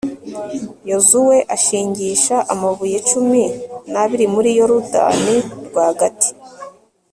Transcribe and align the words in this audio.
yozuwe 0.89 1.37
ashingisha 1.55 2.35
amabuye 2.53 2.97
cumi 3.09 3.43
n'abiri 3.91 4.25
muri 4.33 4.49
yorudani 4.57 5.35
rwagati 5.67 6.29